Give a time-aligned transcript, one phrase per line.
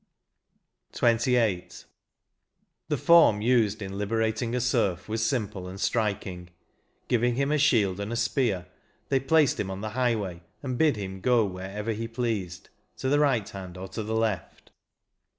[0.99, 1.69] 56 XXVIII.
[2.87, 6.49] The form used in liberating a serf was simple and striking;
[7.07, 8.65] giving him a shield and spear,
[9.09, 13.19] they placed him on the highway, and bid him go wherever he pleased, to the
[13.19, 14.71] right hand or to the left.